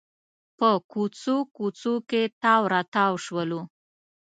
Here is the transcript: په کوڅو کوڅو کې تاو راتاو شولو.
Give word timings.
په 0.57 0.69
کوڅو 0.91 1.37
کوڅو 1.55 1.93
کې 2.09 2.21
تاو 2.41 2.63
راتاو 2.73 3.13
شولو. 3.25 3.61